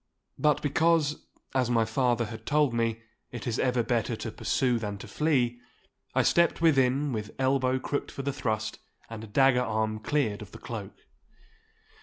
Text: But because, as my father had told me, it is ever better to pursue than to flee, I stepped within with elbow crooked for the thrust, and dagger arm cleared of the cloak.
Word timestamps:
But 0.39 0.63
because, 0.63 1.27
as 1.53 1.69
my 1.69 1.85
father 1.85 2.25
had 2.25 2.47
told 2.47 2.73
me, 2.73 3.03
it 3.31 3.45
is 3.45 3.59
ever 3.59 3.83
better 3.83 4.15
to 4.15 4.31
pursue 4.31 4.79
than 4.79 4.97
to 4.97 5.07
flee, 5.07 5.59
I 6.15 6.23
stepped 6.23 6.59
within 6.59 7.13
with 7.13 7.35
elbow 7.37 7.77
crooked 7.77 8.09
for 8.09 8.23
the 8.23 8.33
thrust, 8.33 8.79
and 9.11 9.31
dagger 9.31 9.61
arm 9.61 9.99
cleared 9.99 10.41
of 10.41 10.53
the 10.53 10.57
cloak. 10.57 10.95